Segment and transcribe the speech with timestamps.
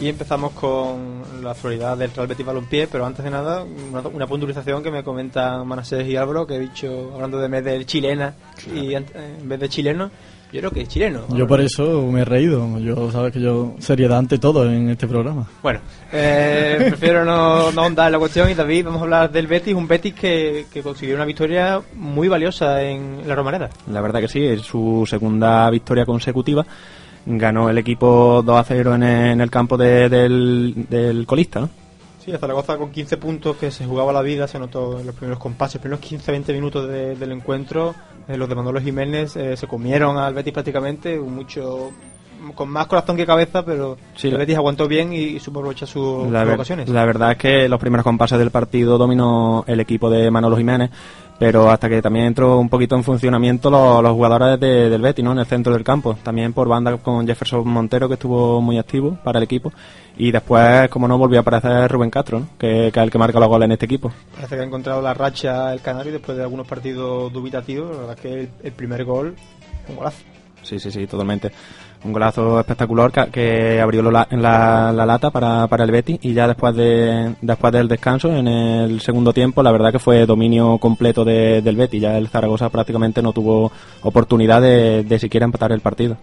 [0.00, 4.26] Y empezamos con la actualidad del Real Betis Balompié, pero antes de nada, una, una
[4.26, 8.34] puntualización que me comentan Manasés y Álvaro, que he dicho, hablando de de chilena
[8.72, 9.04] y en
[9.48, 10.10] vez de chileno,
[10.52, 11.26] yo creo que es chileno.
[11.34, 12.78] Yo por eso me he reído.
[12.78, 15.46] Yo sabes que yo seriedad ante todo en este programa.
[15.62, 15.80] Bueno,
[16.10, 19.74] eh, prefiero no, no ahondar en la cuestión y David, vamos a hablar del Betis,
[19.74, 23.68] un Betis que, que consiguió una victoria muy valiosa en la Romareda.
[23.92, 26.64] La verdad que sí, es su segunda victoria consecutiva.
[27.26, 31.60] Ganó el equipo 2 a 0 en el, en el campo de- del, del colista,
[31.60, 31.68] ¿no?
[32.24, 35.38] Sí, Zaragoza con 15 puntos que se jugaba la vida, se notó en los primeros
[35.38, 37.94] compases, primeros 15-20 minutos de- del encuentro.
[38.28, 41.90] eh, los de Manolo Jiménez eh, se comieron al Betis prácticamente, mucho
[42.54, 45.88] con más corazón que cabeza, pero Sí, el Betis aguantó bien y, y supo aprovechar
[45.88, 46.88] sus, La, sus ver- ocasiones.
[46.90, 50.90] la verdad es que los primeros compases del partido dominó el equipo de Manolo Jiménez,
[51.38, 55.32] pero hasta que también entró un poquito en funcionamiento los, jugadores de- del Betis, ¿no?
[55.32, 56.16] En el centro del campo.
[56.22, 59.72] También por banda con Jefferson Montero, que estuvo muy activo para el equipo.
[60.16, 63.48] Y después, como no, volvió a aparecer Rubén Castro, que, es el que marca los
[63.48, 64.10] goles en este equipo.
[64.34, 67.90] Parece que ha encontrado la racha el Canario después de algunos partidos dubitativos.
[67.92, 69.36] La verdad es que el primer gol,
[69.88, 70.18] un golazo.
[70.62, 71.50] Sí, sí, sí, totalmente.
[72.04, 76.32] Un golazo espectacular que, que abrió la, la, la lata para, para el Betis y
[76.32, 80.78] ya después de después del descanso, en el segundo tiempo, la verdad que fue dominio
[80.78, 82.02] completo de- del Betis.
[82.02, 83.72] Ya el Zaragoza prácticamente no tuvo
[84.02, 86.16] oportunidad de, de siquiera empatar el partido.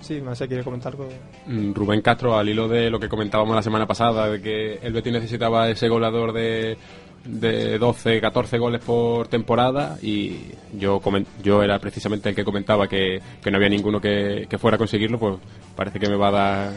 [0.00, 1.08] Sí, no sé, quiere comentar algo.
[1.46, 4.92] Mm, Rubén Castro, al hilo de lo que comentábamos la semana pasada, de que el
[4.92, 6.76] Betis necesitaba ese goleador de,
[7.24, 10.38] de 12, 14 goles por temporada y
[10.76, 11.00] yo
[11.42, 14.78] yo era precisamente el que comentaba que, que no había ninguno que, que fuera a
[14.78, 15.36] conseguirlo, pues
[15.76, 16.72] parece que me va a dar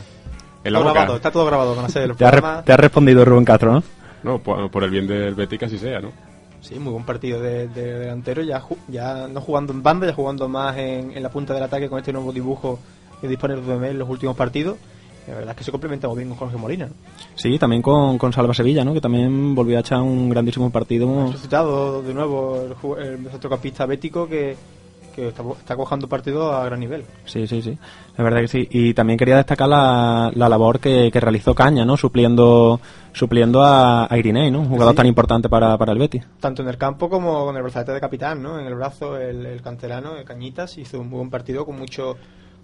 [0.63, 0.91] en la Está boca.
[0.93, 3.83] grabado, está todo grabado, el Te ha, te ha respondido Rubén Castro, ¿no?
[4.23, 6.11] No, por, por el bien del Betis así sea, ¿no?
[6.61, 10.13] Sí, muy buen partido de, de delantero, ya, ju- ya no jugando en banda, ya
[10.13, 12.79] jugando más en, en la punta del ataque con este nuevo dibujo
[13.21, 14.77] que dispone Rubén en los últimos partidos.
[15.27, 16.87] La verdad es que se complementa muy bien con Jorge Molina.
[17.35, 18.93] Sí, también con, con Salva Sevilla, ¿no?
[18.93, 21.23] Que también volvió a echar un grandísimo partido.
[21.27, 22.61] Ha suscitado de nuevo
[22.99, 24.55] el, el centrocampista bético que,
[25.15, 27.05] que está, está cojando partidos a gran nivel.
[27.25, 27.75] Sí, sí, sí.
[28.17, 28.67] La verdad que sí.
[28.69, 31.97] Y también quería destacar la, la labor que, que realizó Caña, ¿no?
[31.97, 32.79] Supliendo,
[33.11, 34.59] supliendo a, a Irinei, ¿no?
[34.59, 34.97] Un jugador Sí.
[34.97, 36.23] tan importante para, para el Betis.
[36.39, 38.59] Tanto en el campo como con el brazalete de capitán, ¿no?
[38.59, 42.15] En el brazo, el, el canterano, el Cañitas, hizo un buen partido con mucho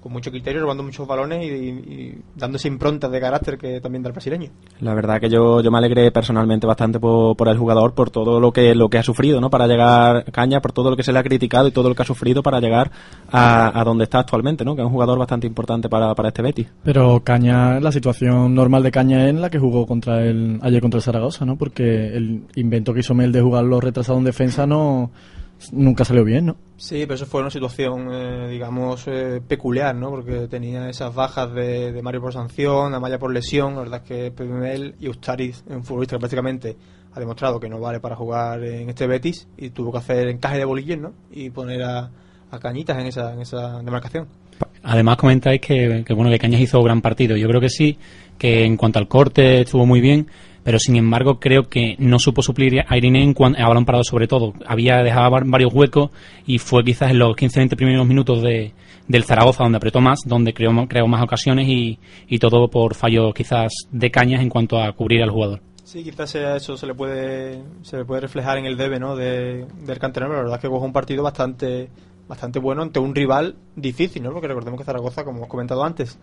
[0.02, 4.10] con mucho criterio, robando muchos balones y, y dándose improntas de carácter que también da
[4.10, 4.50] el brasileño.
[4.80, 8.40] La verdad que yo, yo me alegré personalmente bastante por, por el jugador, por todo
[8.40, 9.50] lo que, lo que ha sufrido, ¿no?
[9.50, 12.02] Para llegar Caña, por todo lo que se le ha criticado y todo lo que
[12.02, 12.92] ha sufrido para llegar
[13.32, 14.76] a, a donde está actualmente, ¿no?
[14.76, 16.68] Que es un jugador bastante importante para, para este Betis.
[16.84, 20.98] Pero Caña, la situación normal de Caña es la que jugó contra el, ayer contra
[20.98, 21.58] el Zaragoza, ¿no?
[21.58, 25.12] Porque el invento que hizo Mel de jugarlo retrasado en defensa no
[25.72, 26.56] nunca salió bien, ¿no?
[26.78, 30.10] Sí, pero eso fue una situación, eh, digamos, eh, peculiar, ¿no?
[30.10, 33.76] Porque tenía esas bajas de, de Mario por sanción, Amaya por lesión.
[33.76, 36.76] La verdad es que Pemel y Ustariz, un futbolista que prácticamente
[37.14, 40.58] ha demostrado que no vale para jugar en este Betis y tuvo que hacer encaje
[40.58, 41.14] de bolillos, ¿no?
[41.32, 42.10] Y poner a,
[42.50, 44.28] a Cañitas en esa, en esa demarcación.
[44.84, 47.36] Además comentáis que, que, bueno que Cañas hizo gran partido.
[47.36, 47.98] Yo creo que sí,
[48.38, 50.28] que en cuanto al corte estuvo muy bien,
[50.64, 54.04] pero sin embargo creo que no supo suplir a Irene en cuan- a balón parado
[54.04, 54.54] sobre todo.
[54.66, 56.12] Había dejado var- varios huecos
[56.46, 58.74] y fue quizás en los 15-20 primeros minutos de,
[59.08, 63.34] del Zaragoza donde apretó más, donde creó, creó más ocasiones y, y todo por fallo
[63.34, 65.62] quizás de Cañas en cuanto a cubrir al jugador.
[65.84, 69.16] Sí, quizás sea eso se le puede se le puede reflejar en el debe, ¿no?
[69.18, 70.34] De, del canterano.
[70.34, 71.90] La verdad es que jugó un partido bastante
[72.30, 74.32] bastante bueno ante un rival difícil, ¿no?
[74.32, 76.18] Porque recordemos que Zaragoza, como hemos comentado antes,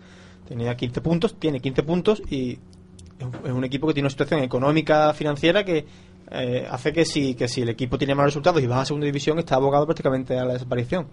[0.47, 2.57] tenía 15 puntos, tiene 15 puntos y
[3.19, 5.85] es un- equipo que tiene una situación económica financiera que
[6.31, 9.05] eh, hace que si que si el equipo tiene malos resultados y va a segunda
[9.05, 11.07] división está abogado prácticamente a la desaparición.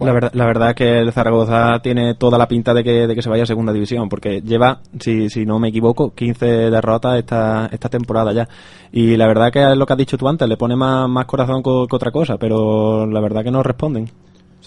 [0.00, 3.14] La verdad, la verdad es que el Zaragoza tiene toda la pinta de que, de
[3.14, 7.16] que se vaya a segunda división, porque lleva, si, si no me equivoco, 15 derrotas
[7.20, 8.48] esta, esta temporada ya.
[8.90, 11.26] Y la verdad que es lo que has dicho tú antes, le pone más, más
[11.26, 14.10] corazón co- que otra cosa, pero la verdad que no responden.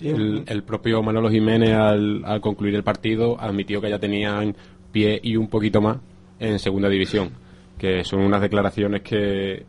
[0.01, 4.56] El, el propio Manolo Jiménez, al, al concluir el partido, admitió que ya tenían
[4.94, 5.97] pie y un poquito más
[6.39, 7.30] en segunda división.
[7.77, 9.65] Que son unas declaraciones que,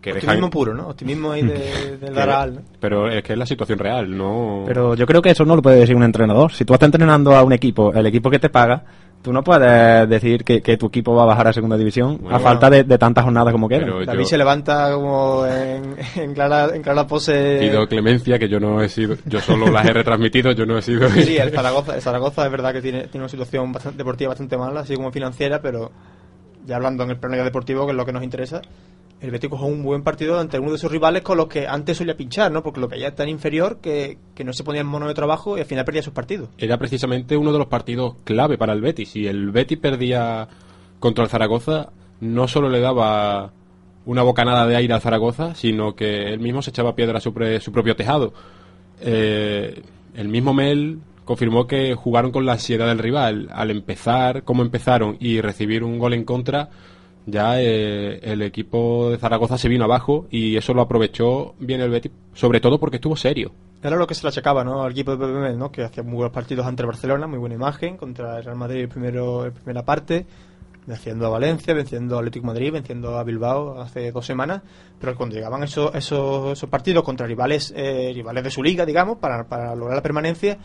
[0.00, 0.50] que Optimismo dejan.
[0.50, 0.88] puro, ¿no?
[0.88, 1.54] Optimismo ahí de,
[2.00, 2.60] del que- Daral, ¿no?
[2.80, 4.62] Pero es que es la situación real, no.
[4.66, 6.52] Pero yo creo que eso no lo puede decir un entrenador.
[6.52, 8.84] Si tú estás entrenando a un equipo, el equipo que te paga,
[9.22, 12.36] Tú no puedes decir que, que tu equipo va a bajar a segunda división Bueno,
[12.36, 14.06] a falta de, de tantas jornadas como quedan.
[14.06, 17.58] David yo se levanta como en, en clara, en clara pose.
[17.60, 20.82] pido clemencia, que yo no he sido, yo solo las he retransmitido, yo no he
[20.82, 21.08] sido...
[21.10, 24.56] Sí, el Zaragoza, el Zaragoza es verdad que tiene, tiene una situación bastante, deportiva bastante
[24.56, 25.90] mala, así como financiera, pero
[26.64, 28.62] ya hablando en el plano deportivo, que es lo que nos interesa,
[29.20, 31.96] el Betis coge un buen partido ante uno de sus rivales con los que antes
[31.96, 32.62] solía pinchar, ¿no?
[32.62, 35.60] Porque lo es tan inferior que, que no se ponía en mono de trabajo y
[35.60, 36.50] al final perdía sus partidos.
[36.58, 39.10] Era precisamente uno de los partidos clave para el Betis.
[39.10, 40.48] Si el Betis perdía
[41.00, 43.52] contra el Zaragoza, no solo le daba
[44.06, 47.72] una bocanada de aire al Zaragoza, sino que él mismo se echaba piedra pre- su
[47.72, 48.32] propio tejado.
[49.00, 49.82] Eh,
[50.14, 53.48] el mismo Mel confirmó que jugaron con la ansiedad del rival.
[53.52, 56.70] Al empezar, como empezaron, y recibir un gol en contra,
[57.30, 61.90] ya eh, el equipo de Zaragoza se vino abajo y eso lo aprovechó bien el
[61.90, 63.52] Betis, sobre todo porque estuvo serio.
[63.82, 64.82] Era lo que se le achacaba, ¿no?
[64.82, 65.70] Al equipo de Pepe Mel, ¿no?
[65.70, 68.82] Que hacía muy buenos partidos ante el Barcelona, muy buena imagen, contra el Real Madrid
[68.82, 70.26] en primero, primera parte,
[70.86, 74.62] venciendo a Valencia, venciendo a Atlético Madrid, venciendo a Bilbao hace dos semanas,
[74.98, 79.18] pero cuando llegaban esos, esos, esos partidos contra rivales eh, rivales de su liga, digamos,
[79.18, 80.58] para, para lograr la permanencia,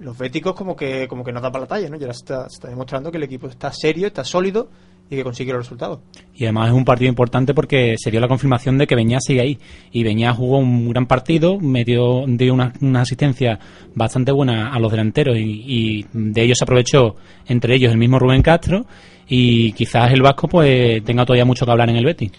[0.00, 1.96] los béticos como que como que no daban la talla, ¿no?
[1.96, 4.68] Y ahora está, está demostrando que el equipo está serio, está sólido
[5.12, 6.00] y que consigue los resultados.
[6.34, 9.58] Y además es un partido importante porque sería la confirmación de que Beñá sigue ahí.
[9.92, 13.58] Y Beñá jugó un gran partido, metió, dio una, una asistencia
[13.94, 17.16] bastante buena a los delanteros y, y de ellos se aprovechó
[17.46, 18.86] entre ellos el mismo Rubén Castro
[19.28, 22.32] y quizás el Vasco pues tenga todavía mucho que hablar en el Betis.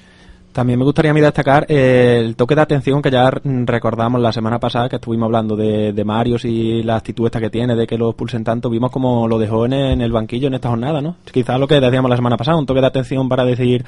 [0.54, 4.32] También me gustaría a mí destacar eh, el toque de atención que ya recordamos la
[4.32, 7.88] semana pasada que estuvimos hablando de, de Marios y la actitud esta que tiene de
[7.88, 8.70] que lo expulsen tanto.
[8.70, 11.16] Vimos como lo dejó en, el banquillo en esta jornada, ¿no?
[11.32, 13.84] Quizás lo que decíamos la semana pasada, un toque de atención para decir,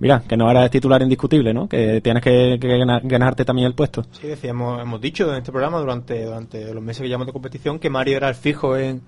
[0.00, 1.68] mira, que no eres titular indiscutible, ¿no?
[1.68, 4.04] Que tienes que, que ganar- ganarte también el puesto.
[4.10, 7.78] Sí, decíamos, hemos dicho en este programa durante, durante los meses que llevamos de competición
[7.78, 9.02] que Mario era el fijo en,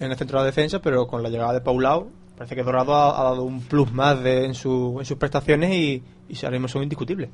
[0.00, 2.94] en el centro de la defensa, pero con la llegada de Paulao parece que Dorado
[2.94, 7.30] ha, dado un plus más de, en, su, en sus prestaciones y, y son indiscutibles.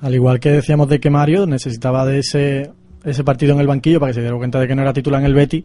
[0.00, 2.70] Al igual que decíamos de que Mario necesitaba de ese,
[3.04, 5.20] ese partido en el banquillo para que se diera cuenta de que no era titular
[5.20, 5.64] en el Betis,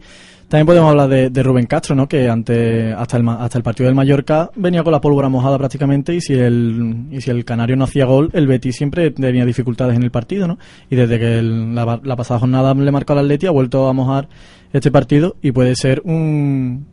[0.51, 2.09] también podemos hablar de, Rubén Castro, ¿no?
[2.09, 6.13] que ante, hasta, el, hasta el partido del Mallorca venía con la pólvora mojada prácticamente
[6.13, 9.95] y si el, y si el Canario no hacía gol, el Betis siempre tenía dificultades
[9.95, 10.47] en el partido.
[10.47, 10.57] ¿no?
[10.89, 14.27] Y desde que la, la pasada jornada le marcó al Atleti ha vuelto a mojar
[14.73, 16.85] este partido y puede ser un,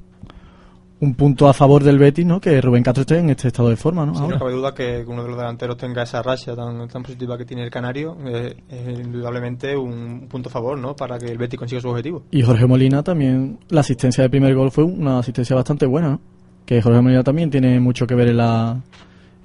[1.01, 2.41] un punto a favor del Betis, ¿no?
[2.41, 4.05] que Rubén Castro esté en este estado de forma.
[4.05, 4.15] ¿no?
[4.15, 4.35] Sí, Ahora.
[4.35, 7.45] no cabe duda que uno de los delanteros tenga esa racha tan, tan positiva que
[7.45, 10.97] tiene el Canario eh, es indudablemente un punto a favor ¿no?
[10.97, 12.25] para que el Betis consiga su objetivo.
[12.31, 16.21] Y Jorge Molina también, la asistencia del primer gol fue una asistencia bastante buena, ¿no?
[16.67, 18.77] Que Jorge Molina también tiene mucho que ver en la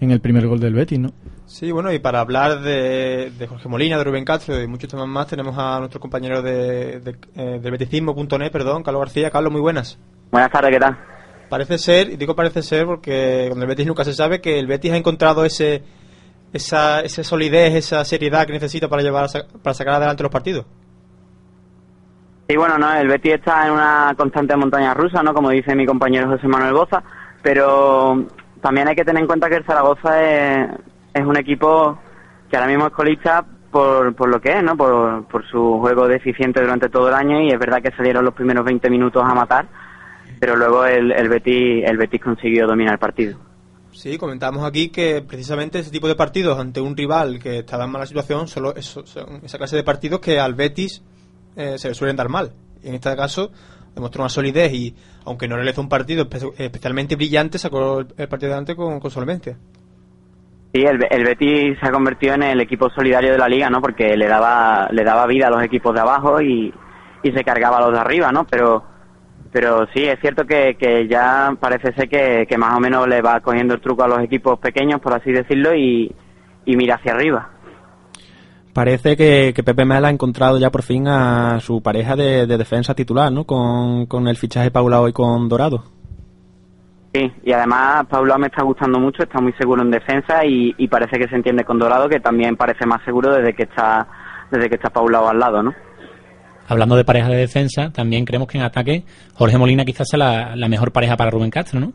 [0.01, 1.11] en el primer gol del Betis, ¿no?
[1.45, 5.07] Sí, bueno, y para hablar de, de Jorge Molina, de Rubén Castro y muchos temas
[5.07, 9.29] más, tenemos a nuestro compañero de, de, eh, del beticismo.net, perdón, Carlos García.
[9.29, 9.97] Carlos, muy buenas.
[10.31, 11.12] Buenas tardes, ¿qué tal?
[11.50, 14.68] Parece ser, y digo parece ser porque con el Betis nunca se sabe, que el
[14.68, 15.84] Betis ha encontrado ese
[16.54, 19.28] esa, esa solidez, esa seriedad que necesita para llevar
[19.62, 20.66] para sacar adelante los partidos.
[22.48, 25.34] Sí, bueno, no, el Betis está en una constante montaña rusa, ¿no?
[25.34, 27.01] Como dice mi compañero José Manuel Boza,
[27.42, 28.25] pero
[28.62, 30.69] también hay que tener en cuenta que el Zaragoza es,
[31.13, 31.98] es un equipo
[32.50, 34.78] que ahora mismo es colista por, por lo que es, ¿no?
[34.78, 38.34] Por, por su juego deficiente durante todo el año y es verdad que salieron los
[38.34, 39.66] primeros 20 minutos a matar,
[40.44, 43.40] pero luego el, el Betis el Betis consiguió dominar el partido.
[43.94, 47.92] Sí, comentábamos aquí que precisamente ese tipo de partidos ante un rival que estaba en
[47.92, 51.02] mala situación, solo eso- son esa clase de partidos que al Betis
[51.56, 52.52] eh, se le suelen dar mal.
[52.83, 53.52] Y en este caso
[53.95, 58.28] demostró una solidez y, aunque no realizó un partido espe- especialmente brillante, sacó el, el
[58.28, 59.57] partido adelante con, con solvencia.
[60.73, 63.80] Sí, el, el Betis se ha convertido en el equipo solidario de la liga, ¿no?
[63.80, 66.73] Porque le daba le daba vida a los equipos de abajo y,
[67.23, 68.45] y se cargaba a los de arriba, ¿no?
[68.45, 68.92] Pero
[69.54, 73.22] pero sí, es cierto que, que ya parece ser que, que más o menos le
[73.22, 76.14] va cogiendo el truco a los equipos pequeños, por así decirlo, y,
[76.66, 77.50] y mira hacia arriba.
[78.74, 82.57] Parece que, que Pepe Mel ha encontrado ya por fin a su pareja de, de
[82.57, 83.45] defensa titular, ¿no?
[83.45, 85.83] Con, con el fichaje Paulao y con Dorado.
[87.14, 90.88] Sí, y además Paula me está gustando mucho, está muy seguro en defensa y, y
[90.88, 94.07] parece que se entiende con Dorado, que también parece más seguro desde que está
[94.50, 95.74] desde que está Paulao al lado, ¿no?
[96.67, 99.03] Hablando de pareja de defensa, también creemos que en ataque
[99.33, 101.93] Jorge Molina quizás sea la, la mejor pareja para Rubén Castro, ¿no?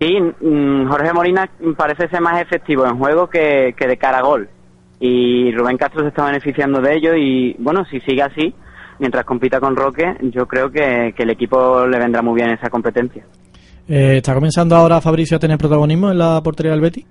[0.00, 4.22] Sí, mm, Jorge Molina parece ser más efectivo en juego que, que de cara a
[4.22, 4.48] gol.
[4.98, 8.54] Y Rubén Castro se está beneficiando de ello y, bueno, si sigue así,
[8.98, 12.70] mientras compita con Roque, yo creo que, que el equipo le vendrá muy bien esa
[12.70, 13.24] competencia.
[13.88, 17.04] Eh, ¿Está comenzando ahora Fabricio a tener protagonismo en la portería del Betis?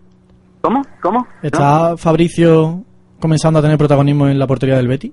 [0.62, 0.82] ¿Cómo?
[1.02, 1.20] ¿Cómo?
[1.20, 1.28] ¿No?
[1.44, 2.84] ¿Está Fabricio
[3.20, 5.12] comenzando a tener protagonismo en la portería del Betis?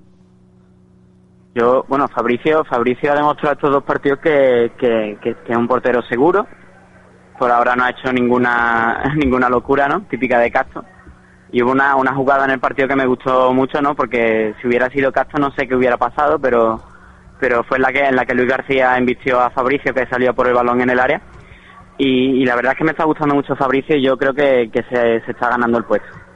[1.57, 6.45] Yo, bueno, Fabricio, Fabricio ha demostrado estos dos partidos que, es un portero seguro.
[7.39, 10.01] Por ahora no ha hecho ninguna ninguna locura, ¿no?
[10.01, 10.85] Típica de Castro.
[11.51, 13.95] Y hubo una, una jugada en el partido que me gustó mucho, ¿no?
[13.95, 16.79] Porque si hubiera sido Castro no sé qué hubiera pasado, pero
[17.39, 20.35] pero fue en la que en la que Luis García embistió a Fabricio que salió
[20.35, 21.21] por el balón en el área.
[21.97, 24.69] Y, y la verdad es que me está gustando mucho Fabricio y yo creo que,
[24.71, 26.26] que se, se está ganando el puesto.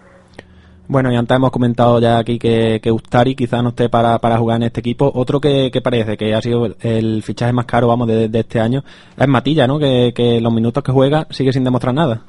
[0.91, 4.35] Bueno, y antes hemos comentado ya aquí que, que Ustari quizás no esté para, para
[4.35, 5.09] jugar en este equipo.
[5.15, 8.83] Otro que, que parece que ha sido el fichaje más caro, vamos, de, este año
[9.15, 9.79] es Matilla, ¿no?
[9.79, 12.23] Que, que los minutos que juega sigue sin demostrar nada.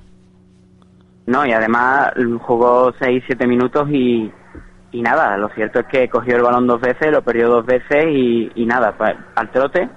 [1.27, 4.31] No, y además jugó 6-7 minutos y,
[4.93, 8.05] y nada, lo cierto es que cogió el balón dos veces, lo perdió dos veces
[8.13, 9.91] y, y nada, pues, al trote.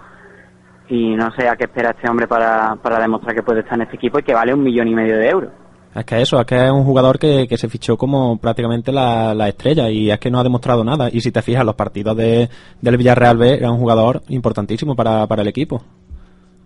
[0.89, 3.83] Y no sé a qué espera este hombre para, para demostrar que puede estar en
[3.83, 5.51] este equipo y que vale un millón y medio de euros.
[5.95, 9.33] Es que eso, es que es un jugador que, que se fichó como prácticamente la,
[9.33, 11.07] la estrella y es que no ha demostrado nada.
[11.09, 12.49] Y si te fijas, los partidos de,
[12.81, 15.81] del Villarreal B era un jugador importantísimo para, para el equipo.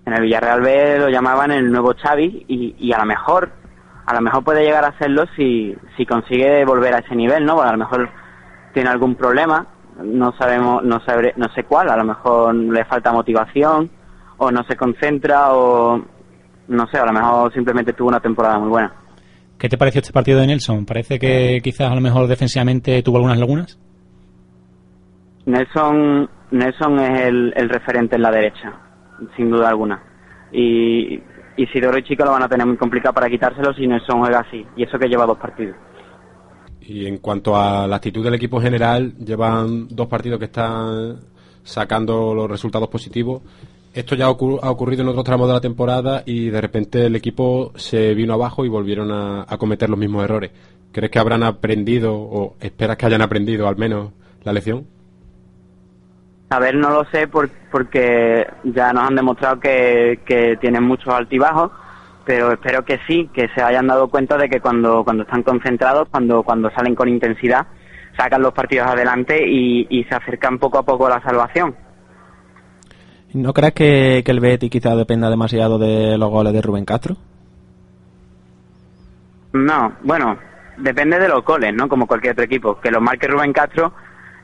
[0.05, 3.51] En el Villarreal B lo llamaban el nuevo Xavi y, y a lo mejor
[4.09, 7.53] a lo mejor puede llegar a hacerlo si, si consigue volver a ese nivel, ¿no?
[7.53, 8.09] Bueno, a lo mejor
[8.74, 9.67] tiene algún problema,
[10.03, 13.91] no sabemos, no sabré, no sé cuál, a lo mejor le falta motivación
[14.38, 16.01] o no se concentra o
[16.69, 18.91] no sé, a lo mejor simplemente tuvo una temporada muy buena.
[19.60, 20.86] ¿Qué te pareció este partido de Nelson?
[20.86, 23.78] ¿Parece que quizás a lo mejor defensivamente tuvo algunas lagunas?
[25.46, 28.72] Nelson, Nelson es el, el referente en la derecha,
[29.36, 30.01] sin duda alguna.
[30.54, 31.20] Y
[31.58, 34.66] Isidoro y Chico lo van a tener muy complicado para quitárselo si Nelson juega así.
[34.78, 35.75] Y eso que lleva dos partidos.
[36.80, 41.20] Y en cuanto a la actitud del equipo en general, llevan dos partidos que están
[41.63, 43.42] sacando los resultados positivos.
[43.93, 47.72] Esto ya ha ocurrido en otros tramos de la temporada y de repente el equipo
[47.75, 50.51] se vino abajo y volvieron a, cometer los mismos errores.
[50.91, 54.12] ¿Crees que habrán aprendido o esperas que hayan aprendido al menos
[54.43, 54.86] la lección?
[56.51, 61.13] A ver, no lo sé por- porque ya nos han demostrado que, que tienen muchos
[61.13, 61.72] altibajos,
[62.25, 66.08] pero espero que sí, que se hayan dado cuenta de que cuando, cuando están concentrados,
[66.10, 67.67] cuando, cuando salen con intensidad,
[68.17, 71.75] sacan los partidos adelante y, y se acercan poco a poco a la salvación.
[73.33, 77.15] ¿No crees que, que el Betis quizás dependa demasiado de los goles de Rubén Castro?
[79.53, 80.38] No, bueno,
[80.77, 81.88] depende de los goles, ¿no?
[81.88, 82.79] Como cualquier otro equipo.
[82.79, 83.93] Que los marque Rubén Castro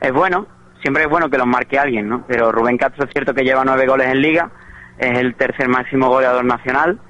[0.00, 0.46] es bueno,
[0.82, 2.24] siempre es bueno que los marque alguien, ¿no?
[2.26, 4.50] Pero Rubén Castro es cierto que lleva nueve goles en liga,
[4.98, 7.00] es el tercer máximo goleador nacional,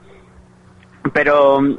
[1.12, 1.78] pero mm,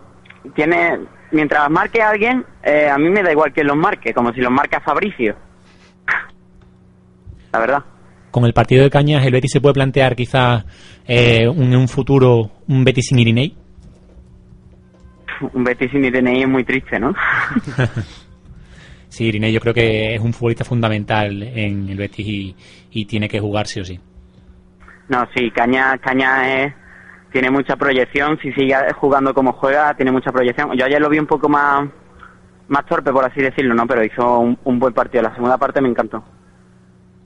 [0.55, 0.99] tiene,
[1.31, 4.51] mientras marque alguien, eh, a mí me da igual que los marque, como si los
[4.51, 5.35] marca Fabricio.
[7.51, 7.83] La verdad.
[8.37, 10.63] Con el partido de Cañas, ¿el Betis se puede plantear quizás
[11.07, 13.55] eh, un- en un futuro un Betis sin Irinei?
[15.53, 17.15] Un Betis sin Irene es muy triste, ¿no?
[19.09, 22.55] Sí, Irinei yo creo que es un futbolista fundamental en el Betis y,
[22.91, 23.99] y tiene que jugar sí o sí.
[25.09, 26.73] No, sí, Caña, Caña es,
[27.31, 30.77] tiene mucha proyección, si sigue jugando como juega, tiene mucha proyección.
[30.77, 31.89] Yo ayer lo vi un poco más,
[32.67, 33.87] más torpe, por así decirlo, ¿no?
[33.87, 35.23] Pero hizo un, un buen partido.
[35.23, 36.23] La segunda parte me encantó.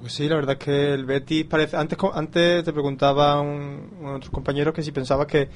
[0.01, 1.77] Pues sí, la verdad es que el Betis parece...
[1.77, 5.47] Antes, antes te preguntaba un, uno de nuestros compañeros que si pensabas que,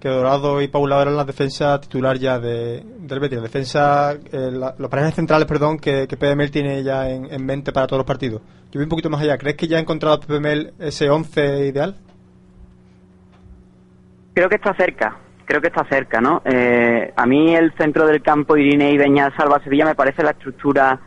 [0.00, 3.36] que Dorado y Paula eran la defensa titular ya de, del Betis.
[3.36, 7.44] La defensa, eh, la- los parejas centrales, perdón, que, que Mel tiene ya en, en
[7.44, 8.40] mente para todos los partidos.
[8.72, 9.36] Yo voy un poquito más allá.
[9.36, 11.96] ¿Crees que ya ha encontrado Mel ese 11 ideal?
[14.32, 16.40] Creo que está cerca, creo que está cerca, ¿no?
[16.46, 20.30] Eh, a mí el centro del campo Irine y Beñat Salva Sevilla me parece la
[20.30, 20.98] estructura,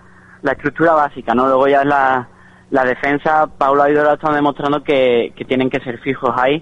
[0.44, 1.48] la estructura básica, ¿no?
[1.48, 2.30] Luego ya es la,
[2.74, 6.60] la defensa, Paula y Dorado están demostrando que, que tienen que ser fijos ahí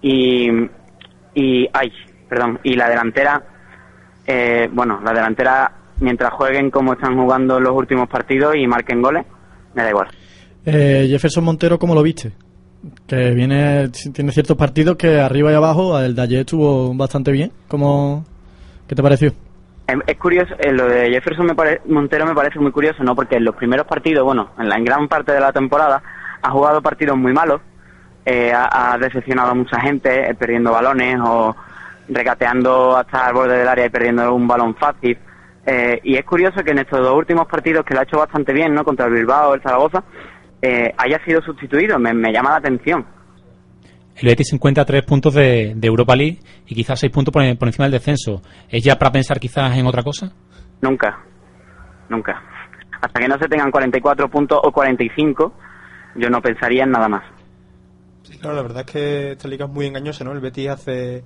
[0.00, 0.48] y,
[1.34, 1.92] y ay,
[2.26, 3.42] perdón, y la delantera,
[4.26, 9.26] eh, bueno, la delantera mientras jueguen como están jugando los últimos partidos y marquen goles,
[9.74, 10.08] me da igual.
[10.64, 12.32] Eh, Jefferson Montero, ¿cómo lo viste?
[13.06, 17.52] Que viene, tiene ciertos partidos que arriba y abajo, el de ayer estuvo bastante bien.
[17.68, 18.24] ¿Cómo,
[18.88, 19.34] ¿Qué te pareció?
[19.92, 21.54] Es, es curioso, eh, lo de Jefferson me
[21.86, 23.14] Montero me parece muy curioso, ¿no?
[23.14, 26.02] Porque en los primeros partidos, bueno, en la gran parte de la temporada,
[26.40, 27.60] ha jugado partidos muy malos,
[28.24, 31.54] eh, ha, decepcionado a mucha gente, eh, perdiendo balones o
[32.08, 35.18] regateando hasta el borde del área y perdiendo un balón fácil.
[35.66, 38.52] Eh, y es curioso que en estos dos últimos partidos, que lo ha hecho bastante
[38.52, 38.84] bien, ¿no?
[38.84, 40.02] Contra el Bilbao, el Zaragoza,
[40.96, 43.04] haya sido sustituido, me llama la atención.
[44.16, 47.32] El Betis se encuentra a tres puntos de, de Europa League y quizás seis puntos
[47.32, 48.42] por, por encima del descenso.
[48.68, 50.32] ¿Es ya para pensar quizás en otra cosa?
[50.80, 51.18] Nunca,
[52.08, 52.42] nunca.
[53.00, 55.52] Hasta que no se tengan 44 puntos o 45,
[56.16, 57.24] yo no pensaría en nada más.
[58.22, 60.32] Sí, claro, la verdad es que esta liga es muy engañosa, ¿no?
[60.32, 61.24] El Betis hace,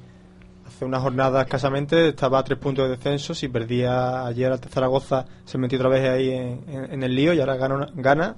[0.66, 3.34] hace una jornada escasamente estaba a tres puntos de descenso.
[3.34, 7.34] Si perdía ayer al Zaragoza, se metió otra vez ahí en, en- en el lío
[7.34, 8.36] y ahora gana, gana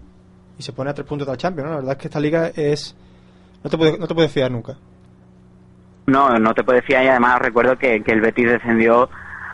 [0.58, 1.66] y se pone a tres puntos de la Champions.
[1.66, 1.70] ¿no?
[1.74, 2.96] La verdad es que esta liga es.
[3.64, 4.74] No te puedes no te puedes fiar nunca.
[6.06, 9.10] No, no te puedes fiar y además recuerdo que, que el Betis descendió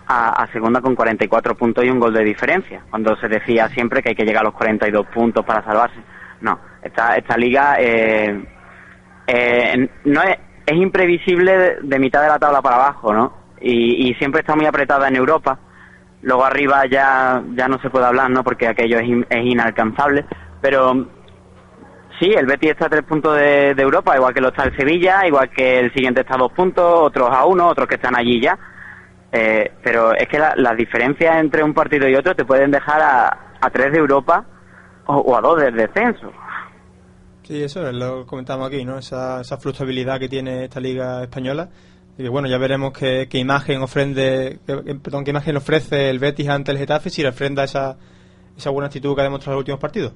[0.07, 4.03] a, a, segunda con 44 puntos y un gol de diferencia, cuando se decía siempre
[4.03, 5.99] que hay que llegar a los 42 puntos para salvarse.
[6.41, 8.45] No, esta, esta liga eh,
[9.27, 13.33] eh, no es, es imprevisible de, mitad de la tabla para abajo, ¿no?
[13.61, 15.59] Y, y, siempre está muy apretada en Europa.
[16.23, 18.45] Luego arriba ya, ya no se puede hablar, ¿no?
[18.45, 20.27] Porque aquello es, in, es inalcanzable.
[20.61, 21.09] Pero
[22.19, 25.27] Sí, el Betis está a tres puntos de, Europa, igual que lo está el Sevilla,
[25.27, 28.41] igual que el siguiente está a dos puntos, otros a uno, otros que están allí
[28.41, 28.57] ya.
[29.33, 33.03] Eh, pero es que la, las diferencias entre un partido y otro te pueden dejar
[33.03, 34.45] a, tres de Europa
[35.07, 36.31] o, a dos del descenso.
[37.43, 38.99] Sí, eso es lo que comentamos aquí, ¿no?
[38.99, 39.59] Esa, esa
[40.19, 41.69] que tiene esta liga española.
[42.17, 46.49] Y bueno, ya veremos qué, qué imagen ofrende, qué, perdón, qué imagen ofrece el Betis
[46.49, 47.97] ante el Getafe si refrenda esa,
[48.57, 50.13] esa buena actitud que ha demostrado en los últimos partidos.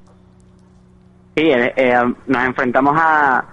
[1.39, 3.45] Sí, eh, eh, nos enfrentamos a,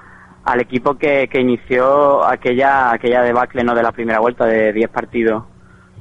[0.43, 4.89] al equipo que, que inició aquella aquella debacle no de la primera vuelta de 10
[4.89, 5.43] partidos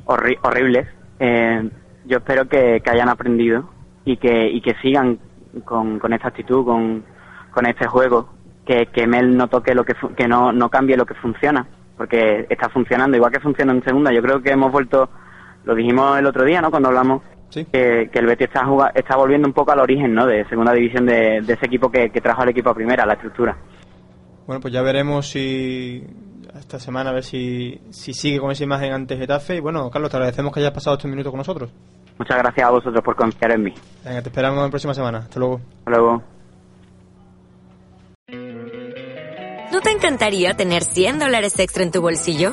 [0.07, 0.89] horri horribles.
[1.19, 1.69] Eh,
[2.07, 3.69] yo espero que, que, hayan aprendido
[4.07, 5.19] y que, y que sigan
[5.67, 7.05] con, con esta actitud, con,
[7.51, 8.31] con este juego,
[8.65, 11.67] que, que Mel no toque lo que que no, no cambie lo que funciona,
[11.99, 14.11] porque está funcionando igual que funciona en segunda.
[14.11, 15.11] Yo creo que hemos vuelto,
[15.65, 16.71] lo dijimos el otro día, ¿no?
[16.71, 17.21] Cuando hablamos
[17.55, 17.65] ¿Sí?
[17.67, 20.27] que, que, el Betis está, está volviendo un poco al origen ¿no?
[20.27, 23.13] de segunda división de, de ese equipo que, que, trajo al equipo a primera, la
[23.13, 23.57] estructura.
[24.45, 26.05] Bueno, pues ya veremos si
[26.59, 29.57] esta semana a ver si, si sigue con esa imagen ante Getafe.
[29.57, 31.71] Y bueno, Carlos, te agradecemos que hayas pasado estos minutos con nosotros.
[32.19, 33.75] Muchas gracias a vosotros por confiar en mí.
[34.05, 35.19] Venga, te esperamos la próxima semana.
[35.19, 35.61] Hasta luego.
[35.79, 36.23] Hasta luego.
[39.73, 42.53] ¿No te encantaría tener 100 dólares extra en tu bolsillo?